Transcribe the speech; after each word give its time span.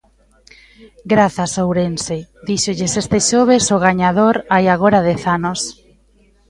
"Grazas, 1.13 1.53
Ourense!", 1.63 2.17
díxolles 2.47 2.93
este 3.01 3.17
xoves 3.29 3.65
o 3.75 3.77
gañador 3.87 4.35
hai 4.53 4.65
agora 4.69 4.99
dez 5.09 5.21
anos. 5.37 5.59